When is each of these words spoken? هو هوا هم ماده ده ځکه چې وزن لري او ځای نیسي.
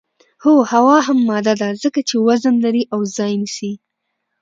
هو 0.43 0.55
هوا 0.71 0.97
هم 1.07 1.19
ماده 1.29 1.53
ده 1.61 1.69
ځکه 1.83 1.99
چې 2.09 2.15
وزن 2.27 2.55
لري 2.65 2.83
او 2.93 2.99
ځای 3.15 3.31
نیسي. 3.41 3.73